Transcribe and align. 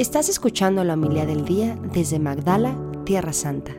Estás 0.00 0.30
escuchando 0.30 0.82
la 0.82 0.94
humildad 0.94 1.26
del 1.26 1.44
día 1.44 1.76
desde 1.92 2.18
Magdala, 2.18 2.74
Tierra 3.04 3.34
Santa. 3.34 3.76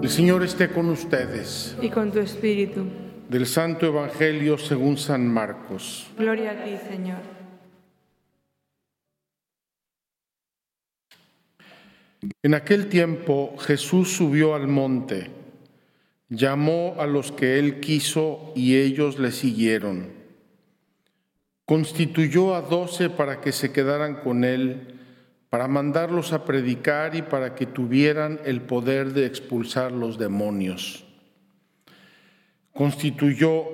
El 0.00 0.08
Señor 0.08 0.44
esté 0.44 0.68
con 0.68 0.88
ustedes. 0.88 1.76
Y 1.82 1.90
con 1.90 2.12
tu 2.12 2.20
espíritu. 2.20 2.84
Del 3.28 3.46
Santo 3.46 3.86
Evangelio 3.86 4.56
según 4.58 4.98
San 4.98 5.26
Marcos. 5.26 6.06
Gloria 6.16 6.52
a 6.52 6.62
ti, 6.62 6.76
Señor. 6.88 7.18
En 12.40 12.54
aquel 12.54 12.88
tiempo 12.88 13.56
Jesús 13.58 14.16
subió 14.16 14.54
al 14.54 14.68
monte, 14.68 15.28
llamó 16.28 16.94
a 17.00 17.08
los 17.08 17.32
que 17.32 17.58
él 17.58 17.80
quiso 17.80 18.52
y 18.54 18.76
ellos 18.76 19.18
le 19.18 19.32
siguieron 19.32 20.21
constituyó 21.72 22.54
a 22.54 22.60
doce 22.60 23.08
para 23.08 23.40
que 23.40 23.50
se 23.50 23.72
quedaran 23.72 24.16
con 24.16 24.44
él, 24.44 24.98
para 25.48 25.68
mandarlos 25.68 26.34
a 26.34 26.44
predicar 26.44 27.14
y 27.14 27.22
para 27.22 27.54
que 27.54 27.64
tuvieran 27.64 28.40
el 28.44 28.60
poder 28.60 29.14
de 29.14 29.24
expulsar 29.24 29.90
los 29.90 30.18
demonios. 30.18 31.06
Constituyó 32.74 33.64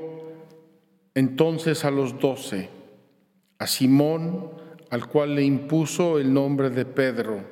entonces 1.16 1.84
a 1.84 1.90
los 1.90 2.20
doce, 2.20 2.68
a 3.58 3.66
Simón, 3.66 4.52
al 4.90 5.08
cual 5.08 5.34
le 5.34 5.42
impuso 5.42 6.20
el 6.20 6.32
nombre 6.32 6.70
de 6.70 6.84
Pedro, 6.84 7.42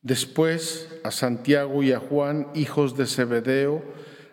después 0.00 0.88
a 1.04 1.10
Santiago 1.10 1.82
y 1.82 1.92
a 1.92 1.98
Juan, 1.98 2.48
hijos 2.54 2.96
de 2.96 3.04
Zebedeo, 3.04 3.82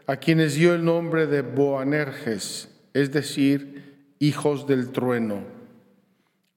a 0.08 0.16
quienes 0.16 0.56
dio 0.56 0.74
el 0.74 0.86
nombre 0.86 1.28
de 1.28 1.42
Boanerges, 1.42 2.70
es 2.94 3.12
decir, 3.12 3.81
hijos 4.22 4.68
del 4.68 4.92
trueno, 4.92 5.42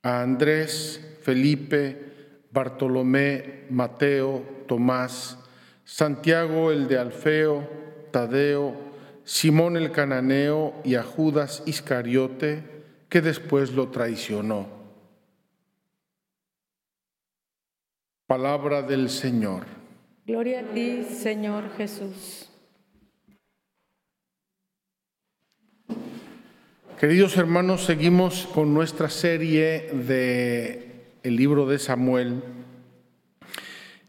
a 0.02 0.20
Andrés, 0.20 1.18
Felipe, 1.22 2.44
Bartolomé, 2.52 3.64
Mateo, 3.70 4.44
Tomás, 4.68 5.38
Santiago 5.82 6.70
el 6.70 6.86
de 6.88 6.98
Alfeo, 6.98 7.66
Tadeo, 8.10 8.76
Simón 9.24 9.78
el 9.78 9.90
cananeo 9.92 10.74
y 10.84 10.96
a 10.96 11.02
Judas 11.02 11.62
Iscariote, 11.64 12.84
que 13.08 13.22
después 13.22 13.72
lo 13.72 13.88
traicionó. 13.88 14.68
Palabra 18.26 18.82
del 18.82 19.08
Señor. 19.08 19.64
Gloria 20.26 20.60
a 20.60 20.74
ti, 20.74 21.02
Señor 21.04 21.70
Jesús. 21.78 22.50
Queridos 27.04 27.36
hermanos, 27.36 27.84
seguimos 27.84 28.48
con 28.54 28.72
nuestra 28.72 29.10
serie 29.10 29.90
de 29.92 31.04
el 31.22 31.36
libro 31.36 31.66
de 31.66 31.78
Samuel 31.78 32.42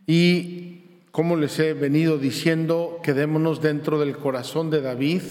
y 0.08 1.02
como 1.12 1.36
les 1.36 1.60
he 1.60 1.74
venido 1.74 2.18
diciendo, 2.18 3.02
quedémonos 3.04 3.62
dentro 3.62 4.00
del 4.00 4.16
corazón 4.16 4.70
de 4.70 4.80
David 4.80 5.24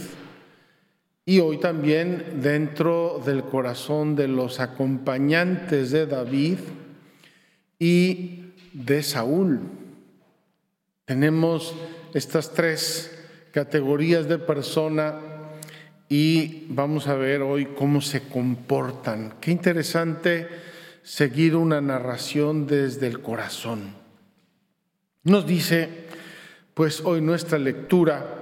y 1.24 1.40
hoy 1.40 1.56
también 1.56 2.42
dentro 2.42 3.22
del 3.24 3.44
corazón 3.44 4.14
de 4.14 4.28
los 4.28 4.60
acompañantes 4.60 5.90
de 5.90 6.04
David 6.04 6.58
y 7.78 8.52
de 8.74 9.02
Saúl. 9.02 9.60
Tenemos 11.06 11.74
estas 12.12 12.52
tres 12.52 13.10
categorías 13.52 14.28
de 14.28 14.36
persona 14.36 15.33
y 16.08 16.66
vamos 16.68 17.08
a 17.08 17.14
ver 17.14 17.42
hoy 17.42 17.66
cómo 17.66 18.00
se 18.00 18.28
comportan. 18.28 19.34
Qué 19.40 19.50
interesante 19.50 20.48
seguir 21.02 21.56
una 21.56 21.80
narración 21.80 22.66
desde 22.66 23.06
el 23.06 23.20
corazón. 23.20 23.94
Nos 25.22 25.46
dice, 25.46 26.06
pues 26.74 27.00
hoy 27.00 27.20
nuestra 27.20 27.58
lectura, 27.58 28.40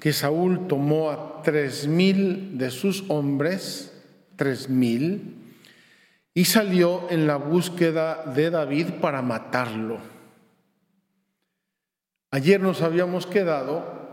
que 0.00 0.12
Saúl 0.12 0.68
tomó 0.68 1.10
a 1.10 1.42
tres 1.42 1.86
mil 1.86 2.58
de 2.58 2.70
sus 2.70 3.04
hombres, 3.08 4.04
tres 4.36 4.68
mil, 4.68 5.36
y 6.34 6.44
salió 6.44 7.10
en 7.10 7.26
la 7.26 7.36
búsqueda 7.36 8.24
de 8.26 8.50
David 8.50 8.86
para 9.00 9.22
matarlo. 9.22 9.98
Ayer 12.30 12.60
nos 12.60 12.82
habíamos 12.82 13.26
quedado 13.26 14.05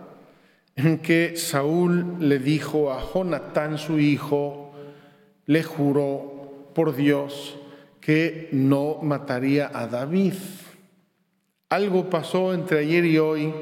en 0.76 1.00
que 1.00 1.36
Saúl 1.38 2.18
le 2.20 2.40
dijo 2.40 2.92
a 2.92 3.02
Jonatán, 3.02 3.78
su 3.78 4.00
hijo, 4.00 4.74
le 5.46 5.64
juró 5.64 6.70
por 6.74 6.96
Dios 6.96 7.58
que 8.00 8.50
no 8.52 9.00
mataría 9.02 9.72
a 9.74 9.88
David. 9.88 10.34
Algo 11.70 12.10
pasó 12.10 12.54
entre 12.54 12.80
ayer 12.80 13.06
y 13.06 13.18
hoy 13.18 13.54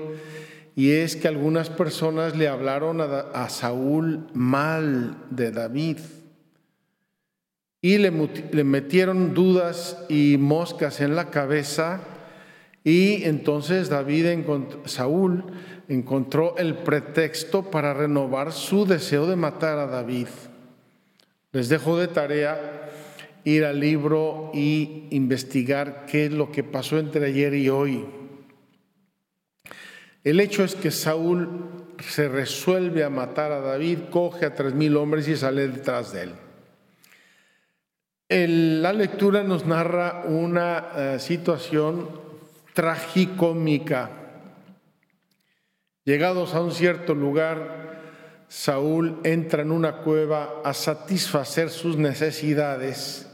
y 0.76 0.92
es 0.92 1.16
que 1.16 1.28
algunas 1.28 1.70
personas 1.70 2.36
le 2.36 2.48
hablaron 2.48 3.02
a, 3.02 3.50
Saúl 3.50 4.28
mal 4.34 5.18
de 5.30 5.52
David 5.52 5.98
y 7.82 7.98
le, 7.98 8.12
metieron 8.12 9.34
dudas 9.34 9.98
y 10.08 10.38
moscas 10.38 11.02
en 11.02 11.16
la 11.16 11.30
cabeza 11.30 12.00
y 12.84 13.24
entonces 13.26 13.90
David 13.90 14.26
encontró, 14.28 14.82
Saúl 14.88 15.44
encontró 15.88 16.58
el 16.58 16.76
pretexto 16.76 17.70
para 17.70 17.94
renovar 17.94 18.52
su 18.54 18.86
deseo 18.86 19.28
de 19.28 19.36
matar 19.36 19.78
a 19.78 19.88
David. 19.88 20.28
Les 21.52 21.70
dejo 21.70 21.98
de 21.98 22.08
tarea 22.08 22.90
ir 23.44 23.66
al 23.66 23.80
libro 23.80 24.52
y 24.54 25.08
investigar 25.12 26.06
qué 26.06 26.26
es 26.26 26.32
lo 26.32 26.52
que 26.52 26.64
pasó 26.64 26.98
entre 26.98 27.26
ayer 27.26 27.54
y 27.54 27.70
hoy. 27.70 28.06
El 30.24 30.40
hecho 30.40 30.64
es 30.64 30.76
que 30.76 30.92
Saúl 30.92 31.96
se 32.00 32.30
resuelve 32.30 33.04
a 33.04 33.10
matar 33.10 33.52
a 33.52 33.60
David, 33.60 34.00
coge 34.12 34.46
a 34.46 34.56
tres 34.56 34.74
mil 34.74 34.96
hombres 34.98 35.28
y 35.28 35.36
sale 35.36 35.68
detrás 35.68 36.14
de 36.14 36.24
él. 36.24 36.34
la 38.82 38.94
lectura 38.94 39.44
nos 39.44 39.66
narra 39.66 40.24
una 40.26 40.88
eh, 40.96 41.20
situación 41.20 42.21
tragicómica. 42.74 44.10
Llegados 46.04 46.54
a 46.54 46.62
un 46.62 46.72
cierto 46.72 47.14
lugar, 47.14 48.02
Saúl 48.48 49.20
entra 49.24 49.62
en 49.62 49.72
una 49.72 49.98
cueva 49.98 50.62
a 50.66 50.74
satisfacer 50.74 51.70
sus 51.70 51.98
necesidades 51.98 53.28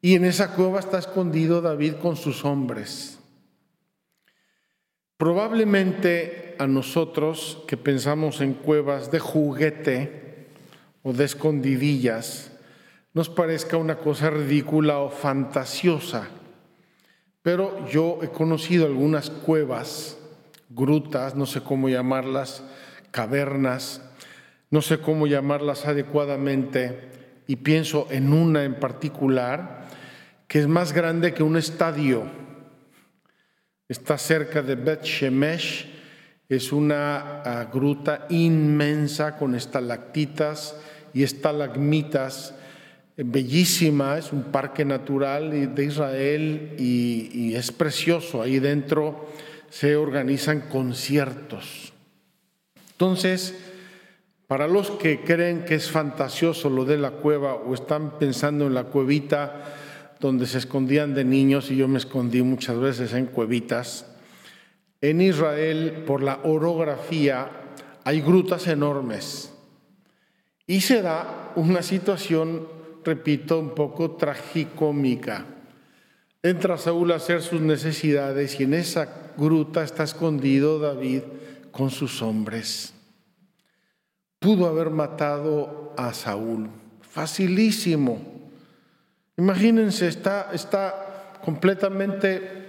y 0.00 0.14
en 0.14 0.24
esa 0.24 0.54
cueva 0.54 0.80
está 0.80 0.98
escondido 0.98 1.60
David 1.60 1.94
con 1.94 2.16
sus 2.16 2.44
hombres. 2.44 3.18
Probablemente 5.16 6.54
a 6.58 6.66
nosotros 6.66 7.64
que 7.66 7.76
pensamos 7.76 8.40
en 8.40 8.54
cuevas 8.54 9.10
de 9.10 9.18
juguete 9.18 10.46
o 11.02 11.12
de 11.12 11.24
escondidillas, 11.24 12.52
nos 13.14 13.30
parezca 13.30 13.78
una 13.78 13.96
cosa 13.96 14.28
ridícula 14.28 14.98
o 14.98 15.08
fantasiosa, 15.08 16.28
pero 17.46 17.86
yo 17.86 18.18
he 18.24 18.28
conocido 18.30 18.86
algunas 18.86 19.30
cuevas 19.30 20.18
grutas, 20.68 21.36
no 21.36 21.46
sé 21.46 21.60
cómo 21.60 21.88
llamarlas, 21.88 22.64
cavernas, 23.12 24.02
no 24.68 24.82
sé 24.82 24.98
cómo 24.98 25.28
llamarlas 25.28 25.86
adecuadamente, 25.86 27.08
y 27.46 27.54
pienso 27.54 28.08
en 28.10 28.32
una 28.32 28.64
en 28.64 28.80
particular 28.80 29.86
que 30.48 30.58
es 30.58 30.66
más 30.66 30.92
grande 30.92 31.34
que 31.34 31.44
un 31.44 31.56
estadio. 31.56 32.24
Está 33.88 34.18
cerca 34.18 34.60
de 34.60 34.74
Bet 34.74 35.04
Shemesh, 35.04 35.88
es 36.48 36.72
una 36.72 37.42
ah, 37.42 37.70
gruta 37.72 38.26
inmensa 38.28 39.36
con 39.36 39.54
estalactitas 39.54 40.80
y 41.14 41.22
estalagmitas, 41.22 42.55
bellísima, 43.16 44.18
es 44.18 44.32
un 44.32 44.44
parque 44.44 44.84
natural 44.84 45.74
de 45.74 45.84
Israel 45.84 46.74
y, 46.78 47.30
y 47.32 47.54
es 47.54 47.72
precioso. 47.72 48.42
Ahí 48.42 48.58
dentro 48.58 49.26
se 49.70 49.96
organizan 49.96 50.62
conciertos. 50.62 51.92
Entonces, 52.92 53.54
para 54.46 54.68
los 54.68 54.90
que 54.92 55.20
creen 55.20 55.64
que 55.64 55.74
es 55.74 55.90
fantasioso 55.90 56.70
lo 56.70 56.84
de 56.84 56.98
la 56.98 57.10
cueva 57.10 57.54
o 57.54 57.74
están 57.74 58.18
pensando 58.18 58.66
en 58.66 58.74
la 58.74 58.84
cuevita 58.84 59.74
donde 60.20 60.46
se 60.46 60.58
escondían 60.58 61.14
de 61.14 61.24
niños, 61.24 61.70
y 61.70 61.76
yo 61.76 61.88
me 61.88 61.98
escondí 61.98 62.42
muchas 62.42 62.78
veces 62.78 63.12
en 63.12 63.26
cuevitas, 63.26 64.06
en 65.00 65.20
Israel, 65.20 66.04
por 66.06 66.22
la 66.22 66.40
orografía, 66.44 67.50
hay 68.04 68.22
grutas 68.22 68.66
enormes. 68.66 69.52
Y 70.66 70.80
se 70.80 71.02
da 71.02 71.52
una 71.54 71.82
situación, 71.82 72.66
repito, 73.06 73.58
un 73.58 73.70
poco 73.70 74.10
tragicómica. 74.16 75.46
Entra 76.42 76.76
Saúl 76.76 77.12
a 77.12 77.16
hacer 77.16 77.40
sus 77.40 77.60
necesidades 77.60 78.60
y 78.60 78.64
en 78.64 78.74
esa 78.74 79.32
gruta 79.36 79.82
está 79.84 80.02
escondido 80.02 80.78
David 80.78 81.22
con 81.70 81.90
sus 81.90 82.20
hombres. 82.20 82.92
Pudo 84.38 84.66
haber 84.66 84.90
matado 84.90 85.94
a 85.96 86.12
Saúl, 86.12 86.68
facilísimo. 87.00 88.20
Imagínense, 89.36 90.08
está, 90.08 90.50
está 90.52 91.38
completamente 91.44 92.66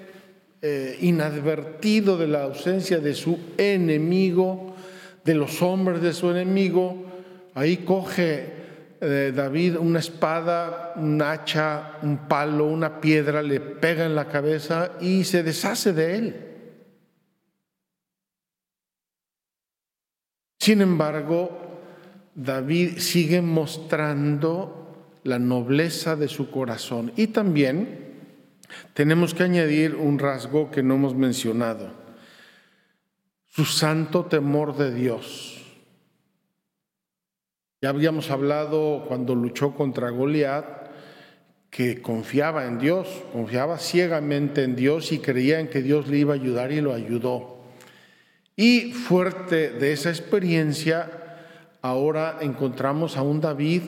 eh, 0.61 0.97
inadvertido 1.01 2.17
de 2.17 2.27
la 2.27 2.43
ausencia 2.43 2.99
de 2.99 3.13
su 3.15 3.39
enemigo, 3.57 4.75
de 5.23 5.33
los 5.33 5.61
hombres 5.61 6.01
de 6.01 6.13
su 6.13 6.29
enemigo. 6.29 7.05
Ahí 7.53 7.77
coge 7.77 8.66
eh, 8.99 9.31
David 9.35 9.77
una 9.77 9.99
espada, 9.99 10.93
un 10.95 11.21
hacha, 11.21 11.97
un 12.01 12.27
palo, 12.27 12.65
una 12.65 12.99
piedra, 12.99 13.41
le 13.41 13.59
pega 13.59 14.05
en 14.05 14.15
la 14.15 14.27
cabeza 14.27 14.93
y 14.99 15.23
se 15.23 15.43
deshace 15.43 15.93
de 15.93 16.15
él. 16.15 16.47
Sin 20.59 20.81
embargo, 20.81 21.79
David 22.33 22.97
sigue 22.97 23.41
mostrando 23.41 25.11
la 25.23 25.39
nobleza 25.39 26.15
de 26.15 26.27
su 26.27 26.49
corazón 26.49 27.11
y 27.15 27.27
también 27.27 28.07
tenemos 28.93 29.33
que 29.33 29.43
añadir 29.43 29.95
un 29.95 30.19
rasgo 30.19 30.71
que 30.71 30.83
no 30.83 30.95
hemos 30.95 31.15
mencionado, 31.15 31.91
su 33.45 33.65
santo 33.65 34.25
temor 34.25 34.75
de 34.77 34.93
Dios. 34.93 35.56
Ya 37.79 37.89
habíamos 37.89 38.31
hablado 38.31 39.05
cuando 39.07 39.35
luchó 39.35 39.75
contra 39.75 40.09
Goliat 40.09 40.65
que 41.69 42.01
confiaba 42.01 42.65
en 42.65 42.79
Dios, 42.79 43.07
confiaba 43.31 43.77
ciegamente 43.77 44.63
en 44.63 44.75
Dios 44.75 45.11
y 45.11 45.19
creía 45.19 45.59
en 45.59 45.67
que 45.67 45.83
Dios 45.83 46.07
le 46.07 46.17
iba 46.17 46.33
a 46.33 46.37
ayudar 46.37 46.71
y 46.71 46.81
lo 46.81 46.91
ayudó. 46.91 47.61
Y 48.55 48.93
fuerte 48.93 49.69
de 49.69 49.91
esa 49.91 50.09
experiencia, 50.09 51.11
ahora 51.83 52.39
encontramos 52.41 53.15
a 53.15 53.21
un 53.21 53.41
David 53.41 53.83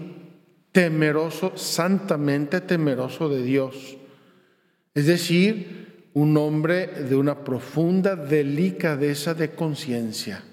temeroso, 0.71 1.57
santamente 1.57 2.61
temeroso 2.61 3.27
de 3.27 3.41
Dios. 3.41 3.97
Es 4.93 5.07
decir, 5.07 6.09
un 6.13 6.37
hombre 6.37 6.85
de 6.85 7.15
una 7.15 7.43
profunda 7.43 8.15
delicadeza 8.15 9.33
de 9.33 9.49
conciencia. 9.51 10.43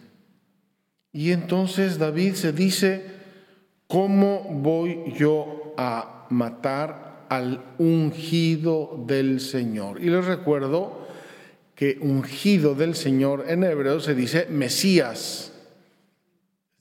Y 1.13 1.33
entonces 1.33 1.99
David 1.99 2.35
se 2.35 2.53
dice, 2.53 3.16
¿cómo 3.89 4.43
voy 4.63 5.13
yo 5.17 5.75
a 5.77 6.27
matar 6.31 7.27
al 7.29 7.63
ungido 7.79 9.05
del 9.07 9.41
Señor? 9.41 10.03
Y 10.03 10.11
les 10.11 10.25
recuerdo 10.25 11.07
que 11.75 11.99
ungido 12.01 12.75
del 12.75 12.95
Señor 12.95 13.45
en 13.49 13.65
hebreo 13.65 14.01
se 14.01 14.15
dice 14.15 14.47
Mesías 14.51 15.53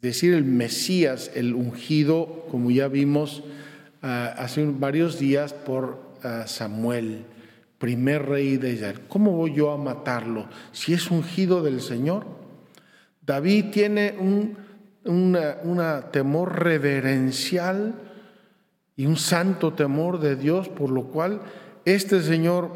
decir, 0.06 0.34
el 0.34 0.46
Mesías, 0.46 1.32
el 1.36 1.54
ungido, 1.54 2.46
como 2.50 2.72
ya 2.72 2.88
vimos 2.88 3.44
ah, 4.02 4.34
hace 4.38 4.66
varios 4.66 5.20
días 5.20 5.54
por 5.54 6.00
ah, 6.24 6.46
Samuel, 6.48 7.26
primer 7.78 8.26
rey 8.26 8.58
de 8.58 8.74
Israel. 8.74 9.02
¿Cómo 9.08 9.32
voy 9.32 9.54
yo 9.54 9.72
a 9.72 9.78
matarlo 9.78 10.48
si 10.72 10.94
es 10.94 11.12
ungido 11.12 11.62
del 11.62 11.82
Señor? 11.82 12.26
David 13.26 13.66
tiene 13.72 14.16
un 14.20 14.58
una, 15.06 16.12
temor 16.12 16.60
reverencial 16.64 17.94
y 18.96 19.06
un 19.06 19.18
santo 19.18 19.74
temor 19.74 20.20
de 20.20 20.36
Dios, 20.36 20.70
por 20.70 20.90
lo 20.90 21.06
cual 21.06 21.42
este 21.86 22.22
Señor 22.22 22.70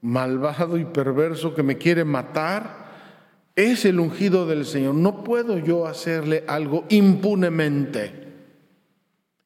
malvado 0.00 0.78
y 0.78 0.84
perverso 0.84 1.54
que 1.54 1.62
me 1.62 1.76
quiere 1.76 2.04
matar, 2.04 2.88
es 3.56 3.84
el 3.84 4.00
ungido 4.00 4.46
del 4.46 4.64
Señor. 4.64 4.94
No 4.94 5.24
puedo 5.24 5.58
yo 5.58 5.86
hacerle 5.86 6.44
algo 6.46 6.84
impunemente. 6.88 8.28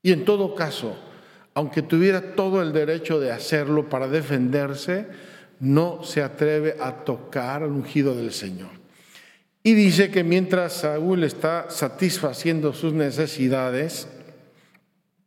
Y 0.03 0.13
en 0.13 0.25
todo 0.25 0.55
caso, 0.55 0.97
aunque 1.55 1.83
tuviera 1.83 2.35
todo 2.35 2.61
el 2.61 2.73
derecho 2.73 3.19
de 3.19 3.33
hacerlo 3.33 3.89
para 3.89 4.07
defenderse, 4.07 5.09
no 5.61 6.03
se 6.05 6.23
atreve 6.23 6.77
a 6.81 7.05
tocar 7.05 7.63
al 7.63 7.73
ungido 7.73 8.15
del 8.15 8.33
Señor. 8.33 8.84
Y 9.67 9.73
dice 9.73 10.11
que 10.11 10.23
mientras 10.23 10.75
Saúl 10.75 11.25
está 11.25 11.71
satisfaciendo 11.71 12.75
sus 12.75 12.93
necesidades, 12.93 14.07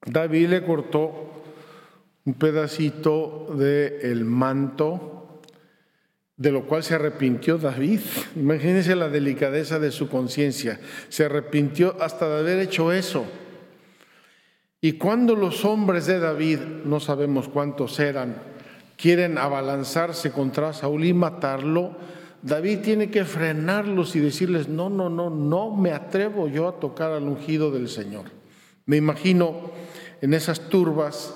David 0.05 0.49
le 0.49 0.63
cortó 0.63 1.43
un 2.23 2.35
pedacito 2.35 3.47
del 3.57 3.99
el 4.03 4.25
manto 4.25 5.41
de 6.37 6.51
lo 6.51 6.67
cual 6.67 6.83
se 6.83 6.93
arrepintió 6.93 7.57
David. 7.57 7.99
Imagínense 8.35 8.95
la 8.95 9.09
delicadeza 9.09 9.79
de 9.79 9.91
su 9.91 10.07
conciencia. 10.07 10.79
Se 11.09 11.25
arrepintió 11.25 11.95
hasta 11.99 12.29
de 12.29 12.39
haber 12.39 12.59
hecho 12.59 12.93
eso. 12.93 13.25
Y 14.79 14.93
cuando 14.93 15.35
los 15.35 15.65
hombres 15.65 16.05
de 16.05 16.19
David, 16.19 16.59
no 16.85 16.99
sabemos 16.99 17.49
cuántos 17.49 17.99
eran, 17.99 18.35
quieren 18.97 19.39
abalanzarse 19.39 20.31
contra 20.31 20.73
Saúl 20.73 21.05
y 21.05 21.13
matarlo, 21.13 21.97
David 22.41 22.79
tiene 22.79 23.09
que 23.09 23.25
frenarlos 23.25 24.15
y 24.15 24.19
decirles, 24.19 24.67
no, 24.67 24.89
no, 24.89 25.09
no, 25.09 25.29
no 25.29 25.75
me 25.75 25.91
atrevo 25.91 26.47
yo 26.47 26.67
a 26.67 26.79
tocar 26.79 27.11
al 27.11 27.23
ungido 27.23 27.71
del 27.71 27.89
Señor. 27.89 28.25
Me 28.85 28.97
imagino 28.97 29.71
en 30.21 30.33
esas 30.33 30.69
turbas 30.69 31.35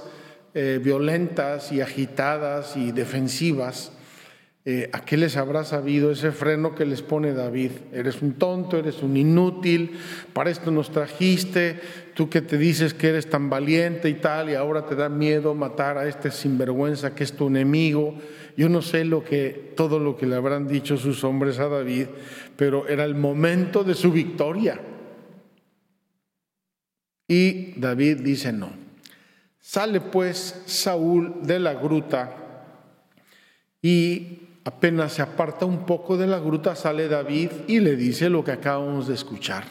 eh, 0.53 0.80
violentas 0.83 1.71
y 1.71 1.81
agitadas 1.81 2.75
y 2.77 2.92
defensivas, 2.92 3.94
eh, 4.63 4.92
¿a 4.94 5.01
qué 5.01 5.18
les 5.18 5.38
habrá 5.38 5.63
sabido 5.63 6.12
ese 6.12 6.31
freno 6.31 6.75
que 6.75 6.86
les 6.86 7.01
pone 7.01 7.33
David? 7.33 7.71
Eres 7.92 8.21
un 8.21 8.33
tonto, 8.33 8.77
eres 8.77 9.01
un 9.01 9.18
inútil, 9.18 9.98
para 10.33 10.51
esto 10.51 10.69
nos 10.69 10.92
trajiste, 10.92 11.80
tú 12.13 12.30
que 12.30 12.42
te 12.42 12.59
dices 12.59 12.94
que 12.94 13.09
eres 13.09 13.27
tan 13.27 13.50
valiente 13.50 14.07
y 14.07 14.13
tal, 14.13 14.51
y 14.51 14.56
ahora 14.56 14.86
te 14.86 14.95
da 14.95 15.09
miedo 15.09 15.56
matar 15.56 15.98
a 15.98 16.07
este 16.07 16.30
sinvergüenza 16.30 17.15
que 17.15 17.24
es 17.24 17.33
tu 17.33 17.48
enemigo. 17.48 18.13
Yo 18.57 18.69
no 18.69 18.81
sé 18.81 19.06
lo 19.06 19.24
que, 19.24 19.74
todo 19.75 20.00
lo 20.00 20.18
que 20.18 20.25
le 20.25 20.36
habrán 20.36 20.68
dicho 20.68 20.98
sus 20.98 21.24
hombres 21.24 21.59
a 21.59 21.68
David, 21.68 22.07
pero 22.56 22.88
era 22.88 23.06
el 23.06 23.15
momento 23.15 23.83
de 23.83 23.95
su 23.95 24.12
victoria. 24.12 24.80
Y 27.27 27.80
David 27.80 28.21
dice 28.21 28.51
no. 28.51 28.71
Sale 29.59 30.01
pues 30.01 30.63
Saúl 30.65 31.36
de 31.44 31.59
la 31.59 31.75
gruta 31.75 32.36
y 33.81 34.39
apenas 34.65 35.13
se 35.13 35.21
aparta 35.21 35.65
un 35.65 35.86
poco 35.86 36.18
de 36.18 36.27
la 36.27 36.39
gruta, 36.39 36.75
sale 36.75 37.07
David 37.07 37.51
y 37.68 37.80
le 37.80 37.95
dice 37.95 38.30
lo 38.30 38.44
que 38.44 38.51
acabamos 38.51 39.07
de 39.07 39.15
escuchar. 39.15 39.63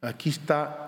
Aquí 0.00 0.28
está 0.28 0.87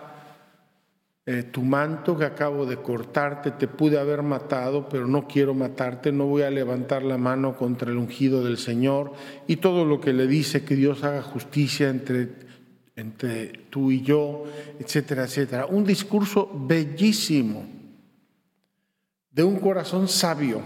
eh, 1.32 1.44
tu 1.44 1.62
manto 1.62 2.16
que 2.16 2.24
acabo 2.24 2.66
de 2.66 2.78
cortarte, 2.78 3.52
te 3.52 3.68
pude 3.68 3.98
haber 3.98 4.22
matado, 4.22 4.88
pero 4.88 5.06
no 5.06 5.28
quiero 5.28 5.54
matarte, 5.54 6.10
no 6.10 6.26
voy 6.26 6.42
a 6.42 6.50
levantar 6.50 7.02
la 7.02 7.18
mano 7.18 7.56
contra 7.56 7.90
el 7.90 7.98
ungido 7.98 8.42
del 8.42 8.58
Señor. 8.58 9.12
Y 9.46 9.56
todo 9.56 9.84
lo 9.84 10.00
que 10.00 10.12
le 10.12 10.26
dice, 10.26 10.64
que 10.64 10.74
Dios 10.74 11.04
haga 11.04 11.22
justicia 11.22 11.88
entre, 11.88 12.30
entre 12.96 13.46
tú 13.70 13.90
y 13.90 14.02
yo, 14.02 14.44
etcétera, 14.78 15.24
etcétera. 15.24 15.66
Un 15.66 15.84
discurso 15.84 16.50
bellísimo, 16.52 17.64
de 19.30 19.44
un 19.44 19.60
corazón 19.60 20.08
sabio 20.08 20.62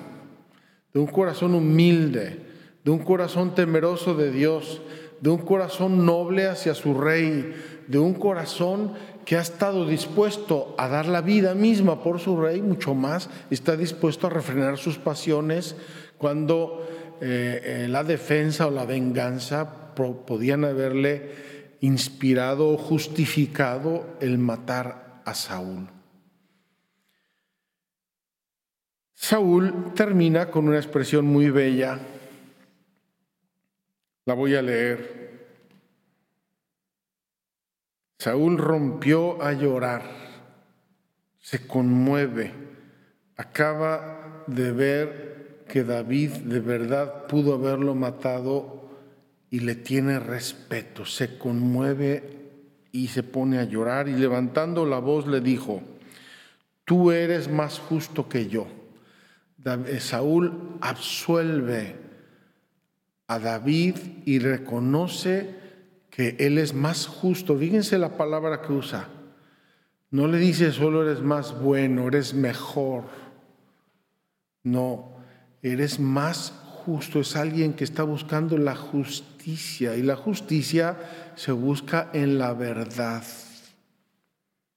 de 0.94 1.00
un 1.00 1.08
corazón 1.08 1.54
humilde, 1.54 2.38
de 2.84 2.90
un 2.92 3.00
corazón 3.00 3.54
temeroso 3.56 4.14
de 4.14 4.30
Dios, 4.30 4.80
de 5.20 5.30
un 5.30 5.38
corazón 5.38 6.06
noble 6.06 6.46
hacia 6.46 6.74
su 6.74 6.94
rey, 6.94 7.52
de 7.88 7.98
un 7.98 8.14
corazón 8.14 8.92
que 9.24 9.36
ha 9.36 9.40
estado 9.40 9.86
dispuesto 9.86 10.74
a 10.78 10.88
dar 10.88 11.06
la 11.06 11.20
vida 11.20 11.54
misma 11.54 12.02
por 12.02 12.20
su 12.20 12.40
rey, 12.40 12.60
mucho 12.62 12.94
más, 12.94 13.30
está 13.50 13.76
dispuesto 13.76 14.26
a 14.26 14.30
refrenar 14.30 14.78
sus 14.78 14.98
pasiones 14.98 15.76
cuando 16.18 16.86
eh, 17.20 17.60
eh, 17.64 17.88
la 17.88 18.04
defensa 18.04 18.66
o 18.66 18.70
la 18.70 18.84
venganza 18.84 19.94
podían 19.94 20.64
haberle 20.64 21.32
inspirado 21.80 22.70
o 22.70 22.76
justificado 22.76 24.16
el 24.20 24.38
matar 24.38 25.22
a 25.24 25.34
Saúl. 25.34 25.88
Saúl 29.14 29.94
termina 29.94 30.50
con 30.50 30.68
una 30.68 30.76
expresión 30.76 31.24
muy 31.24 31.50
bella. 31.50 31.98
La 34.26 34.34
voy 34.34 34.54
a 34.54 34.62
leer. 34.62 35.23
Saúl 38.18 38.58
rompió 38.58 39.42
a 39.42 39.52
llorar, 39.52 40.02
se 41.40 41.66
conmueve, 41.66 42.52
acaba 43.36 44.44
de 44.46 44.72
ver 44.72 45.64
que 45.68 45.84
David 45.84 46.30
de 46.30 46.60
verdad 46.60 47.26
pudo 47.26 47.54
haberlo 47.54 47.94
matado 47.94 48.90
y 49.50 49.60
le 49.60 49.74
tiene 49.74 50.18
respeto, 50.18 51.04
se 51.04 51.38
conmueve 51.38 52.50
y 52.92 53.08
se 53.08 53.22
pone 53.22 53.58
a 53.58 53.64
llorar 53.64 54.08
y 54.08 54.12
levantando 54.12 54.86
la 54.86 54.98
voz 54.98 55.26
le 55.26 55.40
dijo, 55.40 55.82
tú 56.84 57.10
eres 57.10 57.50
más 57.50 57.78
justo 57.78 58.28
que 58.28 58.48
yo 58.48 58.66
Saúl 59.98 60.76
absuelve 60.80 61.96
a 63.26 63.38
David 63.38 63.96
y 64.26 64.38
reconoce 64.38 65.63
que 66.14 66.36
él 66.38 66.58
es 66.58 66.74
más 66.74 67.08
justo. 67.08 67.58
Fíjense 67.58 67.98
la 67.98 68.16
palabra 68.16 68.62
que 68.62 68.72
usa. 68.72 69.08
No 70.12 70.28
le 70.28 70.38
dice 70.38 70.70
solo 70.70 71.02
eres 71.02 71.20
más 71.20 71.60
bueno, 71.60 72.06
eres 72.06 72.34
mejor. 72.34 73.06
No, 74.62 75.16
eres 75.60 75.98
más 75.98 76.52
justo, 76.84 77.18
es 77.18 77.34
alguien 77.34 77.72
que 77.72 77.82
está 77.82 78.04
buscando 78.04 78.56
la 78.56 78.76
justicia 78.76 79.96
y 79.96 80.02
la 80.02 80.14
justicia 80.14 80.96
se 81.34 81.50
busca 81.50 82.10
en 82.12 82.38
la 82.38 82.54
verdad. 82.54 83.24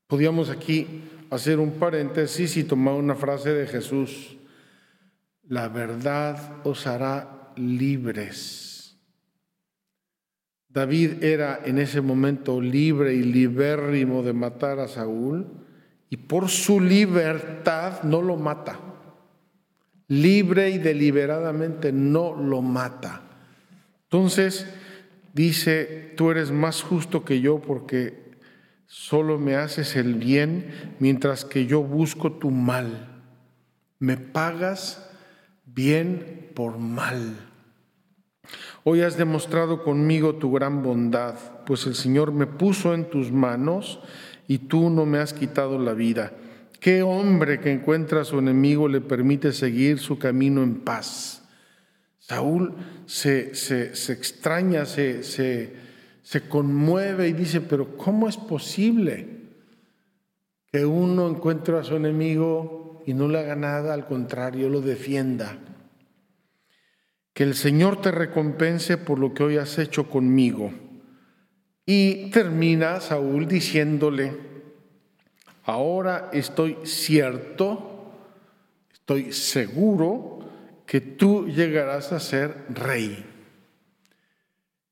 Podríamos 0.07 0.49
aquí 0.49 1.03
hacer 1.29 1.59
un 1.59 1.73
paréntesis 1.73 2.57
y 2.57 2.63
tomar 2.63 2.95
una 2.95 3.13
frase 3.13 3.53
de 3.53 3.67
Jesús. 3.67 4.37
La 5.47 5.67
verdad 5.67 6.61
os 6.63 6.87
hará 6.87 7.51
libres. 7.55 8.66
David 10.69 11.23
era 11.23 11.59
en 11.63 11.79
ese 11.79 12.01
momento 12.01 12.61
libre 12.61 13.13
y 13.13 13.23
libérrimo 13.23 14.23
de 14.23 14.33
matar 14.33 14.79
a 14.79 14.87
Saúl 14.87 15.47
y 16.09 16.17
por 16.17 16.49
su 16.49 16.79
libertad 16.79 18.03
no 18.03 18.21
lo 18.21 18.37
mata. 18.37 18.79
Libre 20.07 20.69
y 20.69 20.77
deliberadamente 20.77 21.91
no 21.91 22.35
lo 22.35 22.61
mata. 22.61 23.21
Entonces 24.03 24.67
dice, 25.33 26.13
tú 26.15 26.31
eres 26.31 26.51
más 26.51 26.81
justo 26.81 27.25
que 27.25 27.41
yo 27.41 27.59
porque 27.59 28.27
Solo 28.87 29.37
me 29.37 29.55
haces 29.55 29.97
el 29.97 30.15
bien 30.15 30.95
mientras 30.99 31.43
que 31.43 31.65
yo 31.65 31.83
busco 31.83 32.31
tu 32.31 32.51
mal. 32.51 33.21
Me 33.99 34.15
pagas 34.15 35.11
bien 35.65 36.51
por 36.55 36.77
mal. 36.77 37.35
Hoy 38.89 39.01
has 39.01 39.17
demostrado 39.17 39.83
conmigo 39.83 40.35
tu 40.35 40.49
gran 40.53 40.81
bondad, 40.81 41.35
pues 41.65 41.85
el 41.87 41.95
Señor 41.95 42.31
me 42.31 42.47
puso 42.47 42.93
en 42.93 43.09
tus 43.09 43.33
manos 43.33 43.99
y 44.47 44.59
tú 44.59 44.89
no 44.89 45.05
me 45.05 45.17
has 45.17 45.33
quitado 45.33 45.77
la 45.77 45.93
vida. 45.93 46.31
¿Qué 46.79 47.03
hombre 47.03 47.59
que 47.59 47.69
encuentra 47.69 48.21
a 48.21 48.23
su 48.23 48.39
enemigo 48.39 48.87
le 48.87 49.01
permite 49.01 49.51
seguir 49.51 49.99
su 49.99 50.17
camino 50.17 50.63
en 50.63 50.75
paz? 50.75 51.43
Saúl 52.17 52.75
se, 53.05 53.55
se, 53.55 53.93
se 53.93 54.13
extraña, 54.13 54.85
se, 54.85 55.23
se 55.23 55.87
se 56.27 56.49
conmueve 56.49 57.29
y 57.29 57.31
dice, 57.31 57.61
pero 57.61 57.95
¿cómo 57.95 58.27
es 58.27 58.35
posible 58.35 59.27
que 60.69 60.85
uno 60.85 61.29
encuentre 61.29 61.77
a 61.77 61.85
su 61.85 61.95
enemigo 61.95 63.01
y 63.05 63.13
no 63.13 63.29
le 63.29 63.39
haga 63.39 63.55
nada, 63.55 63.93
al 63.93 64.07
contrario, 64.07 64.67
lo 64.67 64.81
defienda? 64.81 65.57
Que 67.37 67.43
el 67.43 67.53
Señor 67.53 68.01
te 68.01 68.09
recompense 68.09 68.97
por 68.97 69.19
lo 69.19 69.31
que 69.31 69.43
hoy 69.43 69.57
has 69.57 69.77
hecho 69.77 70.09
conmigo. 70.09 70.71
Y 71.85 72.31
termina 72.31 72.99
Saúl 72.99 73.47
diciéndole, 73.47 74.33
ahora 75.63 76.31
estoy 76.33 76.77
cierto, 76.83 78.11
estoy 78.91 79.33
seguro 79.33 80.39
que 80.87 80.99
tú 80.99 81.45
llegarás 81.47 82.11
a 82.11 82.19
ser 82.19 82.65
rey. 82.69 83.23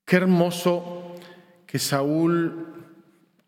Qué 0.06 0.18
hermoso 0.18 1.16
que 1.66 1.80
Saúl, 1.80 2.76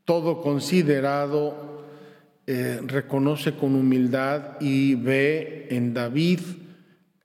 todo 0.05 0.41
considerado, 0.41 1.85
eh, 2.47 2.79
reconoce 2.83 3.53
con 3.53 3.75
humildad 3.75 4.59
y 4.59 4.95
ve 4.95 5.67
en 5.69 5.93
David 5.93 6.39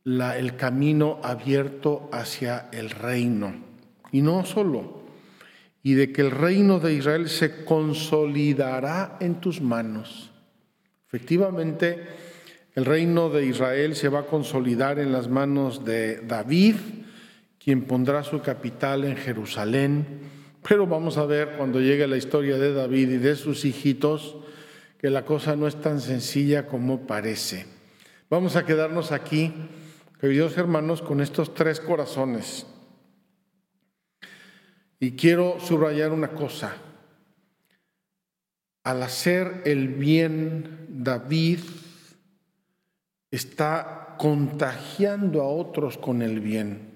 el 0.05 0.57
camino 0.57 1.21
abierto 1.23 2.09
hacia 2.13 2.69
el 2.73 2.91
reino. 2.91 3.55
Y 4.11 4.23
no 4.23 4.45
solo, 4.45 5.03
y 5.83 5.95
de 5.95 6.13
que 6.13 6.23
el 6.23 6.31
reino 6.31 6.81
de 6.81 6.95
Israel 6.95 7.29
se 7.29 7.65
consolidará 7.65 9.17
en 9.21 9.41
tus 9.41 9.61
manos. 9.61 10.31
Efectivamente, 11.07 12.07
el 12.75 12.85
reino 12.85 13.31
de 13.31 13.47
Israel 13.47 13.97
se 13.97 14.09
va 14.09 14.21
a 14.21 14.27
consolidar 14.27 14.99
en 14.99 15.13
las 15.13 15.29
manos 15.29 15.85
de 15.85 16.17
David, 16.21 16.77
quien 17.59 17.85
pondrá 17.85 18.25
su 18.25 18.41
capital 18.41 19.05
en 19.05 19.17
Jerusalén 19.17 20.31
pero 20.67 20.87
vamos 20.87 21.19
a 21.19 21.27
ver 21.27 21.55
cuando 21.57 21.81
llegue 21.81 22.07
la 22.07 22.17
historia 22.17 22.57
de 22.57 22.73
David 22.73 23.11
y 23.11 23.17
de 23.19 23.35
sus 23.35 23.65
hijitos 23.65 24.37
que 24.99 25.11
la 25.11 25.25
cosa 25.25 25.57
no 25.57 25.67
es 25.67 25.81
tan 25.81 26.01
sencilla 26.01 26.67
como 26.67 27.07
parece. 27.07 27.67
Vamos 28.31 28.55
a 28.55 28.65
quedarnos 28.65 29.11
aquí, 29.11 29.53
queridos 30.23 30.57
hermanos, 30.57 31.03
con 31.03 31.21
estos 31.21 31.53
tres 31.53 31.81
corazones. 31.81 32.65
Y 35.01 35.17
quiero 35.17 35.59
subrayar 35.59 36.13
una 36.13 36.29
cosa. 36.29 36.77
Al 38.85 39.03
hacer 39.03 39.63
el 39.65 39.89
bien, 39.89 40.87
David 40.91 41.59
está 43.33 44.15
contagiando 44.17 45.43
a 45.43 45.49
otros 45.49 45.99
con 45.99 46.23
el 46.23 46.39
bien. 46.39 46.93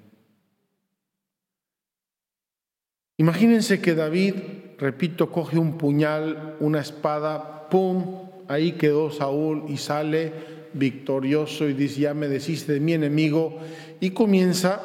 Imagínense 3.16 3.80
que 3.80 3.96
David, 3.96 4.34
repito, 4.78 5.32
coge 5.32 5.58
un 5.58 5.78
puñal, 5.78 6.56
una 6.60 6.78
espada, 6.78 7.68
¡pum! 7.70 8.25
Ahí 8.48 8.72
quedó 8.72 9.10
Saúl 9.10 9.64
y 9.68 9.76
sale 9.76 10.32
victorioso 10.72 11.68
y 11.68 11.72
dice, 11.72 12.00
ya 12.00 12.14
me 12.14 12.28
desiste 12.28 12.74
de 12.74 12.80
mi 12.80 12.92
enemigo, 12.92 13.58
y 14.00 14.10
comienza 14.10 14.80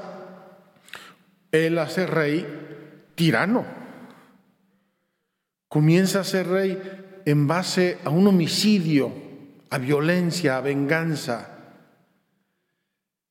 él 1.51 1.77
a 1.77 1.89
ser 1.89 2.11
rey 2.11 2.45
tirano. 3.15 3.65
Comienza 5.67 6.21
a 6.21 6.23
ser 6.23 6.47
rey 6.47 6.81
en 7.25 7.47
base 7.47 7.97
a 8.03 8.09
un 8.09 8.27
homicidio, 8.27 9.11
a 9.69 9.77
violencia, 9.77 10.57
a 10.57 10.61
venganza. 10.61 11.47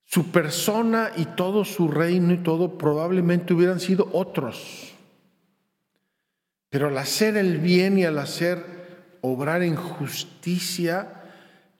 Su 0.05 0.31
persona 0.31 1.11
y 1.15 1.25
todo 1.25 1.63
su 1.65 1.87
reino 1.87 2.33
y 2.33 2.37
todo 2.37 2.77
probablemente 2.77 3.53
hubieran 3.53 3.79
sido 3.79 4.09
otros. 4.11 4.93
Pero 6.69 6.87
al 6.87 6.97
hacer 6.97 7.37
el 7.37 7.59
bien 7.59 7.97
y 7.97 8.05
al 8.05 8.17
hacer 8.17 8.80
obrar 9.21 9.63
en 9.63 9.75
justicia, 9.75 11.23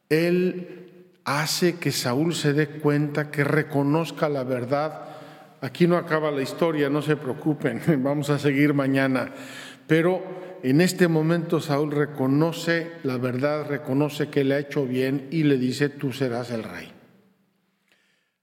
Él 0.10 0.82
hace 1.24 1.76
que 1.76 1.92
Saúl 1.92 2.34
se 2.34 2.54
dé 2.54 2.68
cuenta, 2.68 3.32
que 3.32 3.44
reconozca 3.44 4.30
la 4.30 4.44
verdad. 4.44 5.08
Aquí 5.62 5.88
no 5.88 5.98
acaba 5.98 6.32
la 6.32 6.42
historia, 6.42 6.90
no 6.90 7.02
se 7.02 7.16
preocupen, 7.16 7.82
vamos 8.04 8.30
a 8.30 8.40
seguir 8.40 8.74
mañana. 8.74 9.32
Pero 9.88 10.24
en 10.64 10.82
este 10.82 11.08
momento 11.08 11.60
Saúl 11.60 11.92
reconoce 11.92 12.92
la 13.04 13.18
verdad, 13.18 13.68
reconoce 13.68 14.30
que 14.30 14.44
le 14.44 14.56
ha 14.56 14.60
hecho 14.60 14.86
bien 14.86 15.28
y 15.32 15.44
le 15.44 15.58
dice, 15.58 15.90
tú 15.90 16.14
serás 16.14 16.52
el 16.52 16.64
rey. 16.64 16.92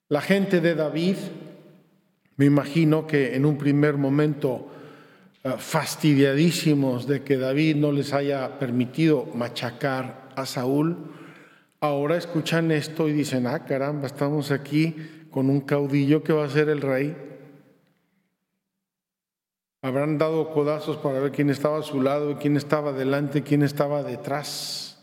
La 0.09 0.21
gente 0.21 0.61
de 0.61 0.75
David, 0.75 1.17
me 2.37 2.47
imagino 2.47 3.07
que 3.07 3.37
en 3.37 3.45
un 3.45 3.59
primer 3.59 3.97
momento 3.97 4.73
fastidiadísimos 5.57 7.07
de 7.07 7.23
que 7.23 7.39
David 7.39 7.77
no 7.77 7.93
les 7.93 8.13
haya 8.13 8.59
permitido 8.59 9.27
machacar 9.35 10.29
a 10.37 10.45
Saúl, 10.45 10.97
ahora 11.81 12.17
escuchan 12.17 12.71
esto 12.71 13.09
y 13.09 13.13
dicen, 13.13 13.47
ah, 13.47 13.65
caramba, 13.65 14.07
estamos 14.07 14.51
aquí 14.51 14.95
con 15.31 15.49
un 15.49 15.61
caudillo 15.61 16.23
que 16.23 16.33
va 16.33 16.45
a 16.45 16.51
ser 16.51 16.69
el 16.69 16.81
rey. 16.81 17.17
Habrán 19.81 20.19
dado 20.19 20.53
codazos 20.53 20.97
para 20.97 21.21
ver 21.21 21.31
quién 21.31 21.51
estaba 21.51 21.79
a 21.79 21.83
su 21.83 22.03
lado, 22.03 22.37
quién 22.39 22.57
estaba 22.57 22.93
delante, 22.93 23.43
quién 23.43 23.63
estaba 23.63 24.03
detrás. 24.03 24.99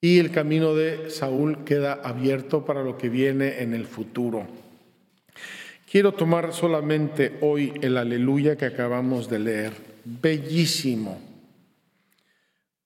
Y 0.00 0.18
el 0.18 0.30
camino 0.30 0.74
de 0.74 1.10
Saúl 1.10 1.64
queda 1.64 1.92
abierto 1.92 2.64
para 2.64 2.82
lo 2.82 2.96
que 2.96 3.10
viene 3.10 3.60
en 3.60 3.74
el 3.74 3.84
futuro. 3.86 4.46
Quiero 5.90 6.12
tomar 6.14 6.52
solamente 6.52 7.36
hoy 7.40 7.72
el 7.82 7.96
aleluya 7.96 8.56
que 8.56 8.64
acabamos 8.64 9.28
de 9.28 9.40
leer. 9.40 9.72
Bellísimo. 10.04 11.20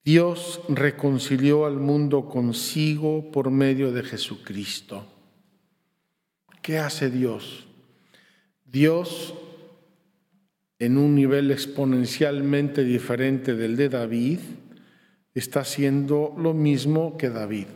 Dios 0.03 0.63
reconcilió 0.71 1.67
al 1.67 1.77
mundo 1.77 2.31
consigo 2.31 3.31
por 3.31 3.51
medio 3.51 3.93
de 3.93 4.05
Jesucristo. 4.05 5.05
¿Qué 6.63 6.79
hace 6.79 7.11
Dios? 7.11 7.67
Dios, 8.65 9.35
en 10.79 10.97
un 10.97 11.15
nivel 11.15 11.51
exponencialmente 11.51 12.85
diferente 12.85 13.55
del 13.55 13.77
de 13.77 13.91
David, 13.91 14.39
está 15.35 15.61
haciendo 15.61 16.35
lo 16.39 16.55
mismo 16.55 17.19
que 17.19 17.29
David. 17.29 17.67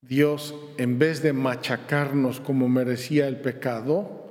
Dios, 0.00 0.54
en 0.76 0.98
vez 0.98 1.22
de 1.22 1.32
machacarnos 1.32 2.40
como 2.40 2.68
merecía 2.68 3.26
el 3.26 3.40
pecado, 3.40 4.28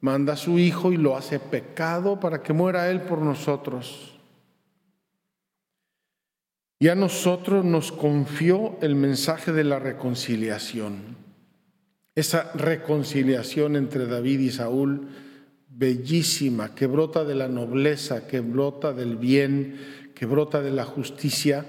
manda 0.00 0.34
a 0.34 0.36
su 0.36 0.58
Hijo 0.58 0.92
y 0.92 0.96
lo 0.96 1.16
hace 1.16 1.40
pecado 1.40 2.20
para 2.20 2.42
que 2.42 2.52
muera 2.52 2.90
Él 2.90 3.02
por 3.02 3.20
nosotros. 3.20 4.14
Y 6.78 6.88
a 6.88 6.94
nosotros 6.94 7.64
nos 7.64 7.90
confió 7.90 8.78
el 8.80 8.94
mensaje 8.94 9.52
de 9.52 9.64
la 9.64 9.80
reconciliación. 9.80 11.16
Esa 12.14 12.52
reconciliación 12.52 13.74
entre 13.76 14.06
David 14.06 14.40
y 14.40 14.50
Saúl, 14.50 15.08
bellísima, 15.68 16.74
que 16.74 16.86
brota 16.86 17.24
de 17.24 17.34
la 17.34 17.48
nobleza, 17.48 18.28
que 18.28 18.40
brota 18.40 18.92
del 18.92 19.16
bien, 19.16 20.10
que 20.14 20.26
brota 20.26 20.62
de 20.62 20.70
la 20.70 20.84
justicia 20.84 21.66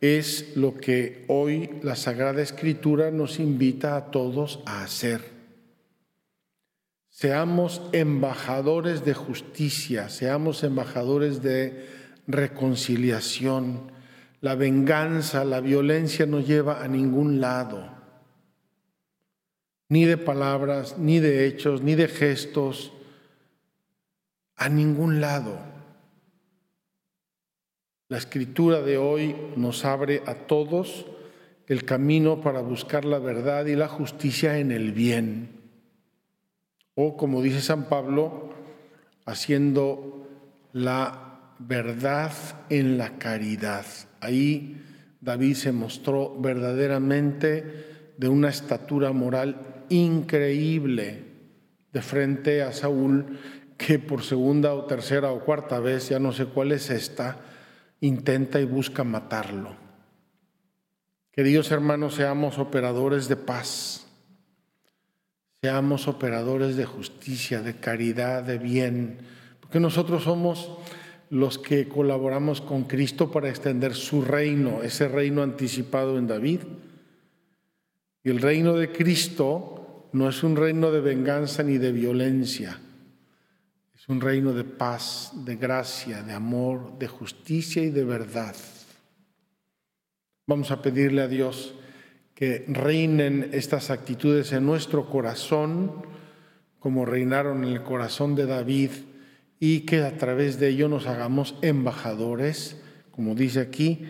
es 0.00 0.56
lo 0.56 0.76
que 0.76 1.24
hoy 1.28 1.70
la 1.82 1.94
Sagrada 1.94 2.40
Escritura 2.40 3.10
nos 3.10 3.38
invita 3.38 3.96
a 3.96 4.10
todos 4.10 4.60
a 4.64 4.82
hacer. 4.82 5.20
Seamos 7.10 7.82
embajadores 7.92 9.04
de 9.04 9.12
justicia, 9.12 10.08
seamos 10.08 10.64
embajadores 10.64 11.42
de 11.42 11.86
reconciliación. 12.26 13.92
La 14.40 14.54
venganza, 14.54 15.44
la 15.44 15.60
violencia 15.60 16.24
no 16.24 16.40
lleva 16.40 16.82
a 16.82 16.88
ningún 16.88 17.42
lado, 17.42 17.90
ni 19.90 20.06
de 20.06 20.16
palabras, 20.16 20.96
ni 20.96 21.18
de 21.18 21.46
hechos, 21.46 21.82
ni 21.82 21.94
de 21.94 22.08
gestos, 22.08 22.92
a 24.56 24.70
ningún 24.70 25.20
lado. 25.20 25.69
La 28.10 28.18
escritura 28.18 28.82
de 28.82 28.98
hoy 28.98 29.36
nos 29.54 29.84
abre 29.84 30.24
a 30.26 30.34
todos 30.34 31.06
el 31.68 31.84
camino 31.84 32.40
para 32.40 32.60
buscar 32.60 33.04
la 33.04 33.20
verdad 33.20 33.66
y 33.66 33.76
la 33.76 33.86
justicia 33.86 34.58
en 34.58 34.72
el 34.72 34.90
bien. 34.90 35.60
O 36.96 37.16
como 37.16 37.40
dice 37.40 37.60
San 37.60 37.84
Pablo, 37.88 38.50
haciendo 39.26 40.26
la 40.72 41.54
verdad 41.60 42.32
en 42.68 42.98
la 42.98 43.16
caridad. 43.16 43.86
Ahí 44.18 44.82
David 45.20 45.54
se 45.54 45.70
mostró 45.70 46.34
verdaderamente 46.36 48.12
de 48.16 48.28
una 48.28 48.48
estatura 48.48 49.12
moral 49.12 49.84
increíble 49.88 51.22
de 51.92 52.02
frente 52.02 52.62
a 52.62 52.72
Saúl, 52.72 53.38
que 53.78 54.00
por 54.00 54.24
segunda 54.24 54.74
o 54.74 54.86
tercera 54.86 55.30
o 55.30 55.44
cuarta 55.44 55.78
vez, 55.78 56.08
ya 56.08 56.18
no 56.18 56.32
sé 56.32 56.46
cuál 56.46 56.72
es 56.72 56.90
esta, 56.90 57.38
intenta 58.00 58.60
y 58.60 58.64
busca 58.64 59.04
matarlo. 59.04 59.74
Queridos 61.32 61.70
hermanos, 61.70 62.14
seamos 62.14 62.58
operadores 62.58 63.28
de 63.28 63.36
paz, 63.36 64.06
seamos 65.62 66.08
operadores 66.08 66.76
de 66.76 66.86
justicia, 66.86 67.62
de 67.62 67.76
caridad, 67.76 68.42
de 68.42 68.58
bien, 68.58 69.18
porque 69.60 69.80
nosotros 69.80 70.24
somos 70.24 70.70
los 71.30 71.58
que 71.58 71.88
colaboramos 71.88 72.60
con 72.60 72.84
Cristo 72.84 73.30
para 73.30 73.48
extender 73.48 73.94
su 73.94 74.22
reino, 74.22 74.82
ese 74.82 75.06
reino 75.06 75.42
anticipado 75.42 76.18
en 76.18 76.26
David. 76.26 76.60
Y 78.24 78.30
el 78.30 78.40
reino 78.40 78.74
de 78.74 78.90
Cristo 78.90 80.08
no 80.12 80.28
es 80.28 80.42
un 80.42 80.56
reino 80.56 80.90
de 80.90 81.00
venganza 81.00 81.62
ni 81.62 81.78
de 81.78 81.92
violencia, 81.92 82.80
un 84.10 84.20
reino 84.20 84.52
de 84.52 84.64
paz, 84.64 85.30
de 85.34 85.56
gracia, 85.56 86.22
de 86.22 86.32
amor, 86.32 86.98
de 86.98 87.06
justicia 87.06 87.82
y 87.82 87.90
de 87.90 88.04
verdad. 88.04 88.56
Vamos 90.46 90.70
a 90.72 90.82
pedirle 90.82 91.22
a 91.22 91.28
Dios 91.28 91.74
que 92.34 92.64
reinen 92.66 93.50
estas 93.52 93.90
actitudes 93.90 94.52
en 94.52 94.66
nuestro 94.66 95.08
corazón, 95.08 96.02
como 96.80 97.04
reinaron 97.04 97.64
en 97.64 97.70
el 97.70 97.82
corazón 97.82 98.34
de 98.34 98.46
David, 98.46 98.90
y 99.60 99.80
que 99.80 100.02
a 100.02 100.16
través 100.16 100.58
de 100.58 100.68
ello 100.68 100.88
nos 100.88 101.06
hagamos 101.06 101.54
embajadores, 101.62 102.80
como 103.12 103.34
dice 103.34 103.60
aquí, 103.60 104.08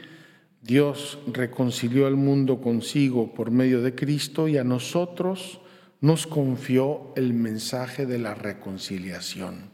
Dios 0.62 1.18
reconcilió 1.26 2.06
al 2.06 2.16
mundo 2.16 2.60
consigo 2.60 3.34
por 3.34 3.50
medio 3.50 3.82
de 3.82 3.94
Cristo 3.94 4.46
y 4.46 4.56
a 4.56 4.64
nosotros 4.64 5.60
nos 6.00 6.26
confió 6.26 7.12
el 7.16 7.34
mensaje 7.34 8.06
de 8.06 8.18
la 8.18 8.34
reconciliación. 8.34 9.69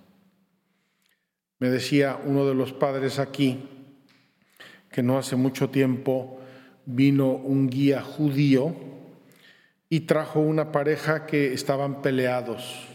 Me 1.59 1.71
decía 1.71 2.19
uno 2.25 2.47
de 2.47 2.55
los 2.55 2.73
padres 2.73 3.19
aquí 3.19 3.69
que 4.91 5.03
no 5.03 5.19
hace 5.19 5.37
mucho 5.37 5.71
tiempo 5.71 6.41
vino 6.85 7.33
un 7.33 7.69
guía 7.69 8.03
judío 8.03 8.75
y 9.89 10.01
trajo 10.01 10.41
una 10.41 10.73
pareja 10.73 11.27
que 11.27 11.53
estaban 11.53 12.03
peleados. 12.03 12.89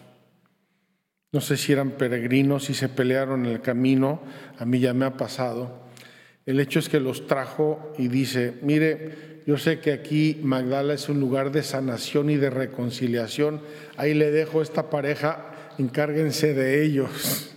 No 1.32 1.42
sé 1.42 1.58
si 1.58 1.72
eran 1.72 1.92
peregrinos 1.92 2.70
y 2.70 2.74
se 2.74 2.90
pelearon 2.90 3.46
en 3.46 3.54
el 3.54 3.62
camino, 3.62 4.22
a 4.58 4.66
mí 4.66 4.80
ya 4.80 4.94
me 4.94 5.06
ha 5.06 5.16
pasado. 5.16 5.82
El 6.46 6.60
hecho 6.60 6.80
es 6.80 6.90
que 6.90 7.00
los 7.00 7.28
trajo 7.28 7.94
y 7.98 8.10
dice, 8.10 8.56
mire, 8.62 9.42
yo 9.48 9.58
sé 9.58 9.80
que 9.80 9.94
aquí 9.94 10.40
Magdala 10.44 10.94
es 10.94 11.08
un 11.08 11.20
lugar 11.20 11.52
de 11.52 11.64
sanación 11.64 12.30
y 12.30 12.36
de 12.36 12.50
reconciliación, 12.50 13.62
ahí 13.96 14.14
le 14.14 14.32
dejo 14.32 14.62
esta 14.62 14.90
pareja, 14.90 15.52
encárguense 15.78 16.54
de 16.54 16.84
ellos. 16.84 17.56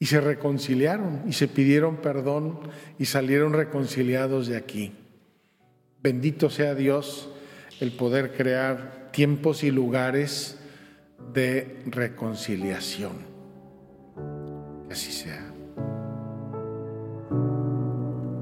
Y 0.00 0.06
se 0.06 0.20
reconciliaron 0.20 1.22
y 1.28 1.34
se 1.34 1.46
pidieron 1.46 1.98
perdón 1.98 2.58
y 2.98 3.04
salieron 3.04 3.52
reconciliados 3.52 4.48
de 4.48 4.56
aquí. 4.56 4.92
Bendito 6.02 6.50
sea 6.50 6.74
Dios 6.74 7.28
el 7.80 7.92
poder 7.92 8.32
crear 8.32 9.10
tiempos 9.12 9.62
y 9.62 9.70
lugares 9.70 10.58
de 11.32 11.82
reconciliación. 11.86 13.12
Que 14.88 14.94
así 14.94 15.12
sea. 15.12 15.52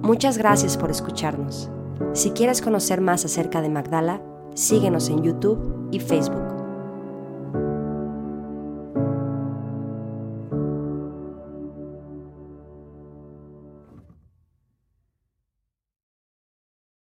Muchas 0.03 0.39
gracias 0.39 0.79
por 0.79 0.91
escucharnos. 0.91 1.71
Si 2.15 2.31
quieres 2.31 2.63
conocer 2.63 3.01
más 3.01 3.25
acerca 3.25 3.61
de 3.61 3.69
Magdala, 3.69 4.23
síguenos 4.55 5.11
en 5.11 5.23
YouTube 5.23 5.89
y 5.91 6.01
Facebook. 6.01 6.48